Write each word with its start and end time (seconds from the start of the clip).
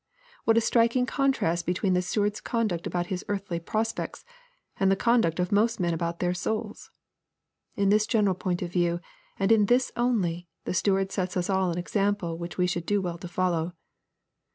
What 0.45 0.57
a 0.57 0.61
striking 0.61 1.05
contrast 1.05 1.67
between 1.67 1.93
the 1.93 2.01
steward's 2.01 2.41
con 2.41 2.65
duct 2.69 2.87
about 2.87 3.05
his 3.13 3.23
earthly 3.27 3.59
prospects, 3.59 4.25
and 4.79 4.89
the 4.91 4.95
conduct 4.95 5.39
of 5.39 5.51
most 5.51 5.79
men 5.79 5.93
about 5.93 6.17
their 6.17 6.33
souls 6.33 6.89
1 7.75 7.83
In 7.83 7.89
this 7.89 8.07
general 8.07 8.33
point 8.33 8.63
of 8.63 8.71
view, 8.73 8.99
and 9.37 9.51
in 9.51 9.67
this 9.67 9.91
only, 9.95 10.47
the 10.65 10.73
steward 10.73 11.11
sets 11.11 11.37
us 11.37 11.51
all 11.51 11.69
an 11.69 11.77
example 11.77 12.39
which 12.39 12.57
we 12.57 12.65
should 12.65 12.87
do 12.87 12.99
well 12.99 13.19
to 13.19 13.27
follow. 13.27 13.73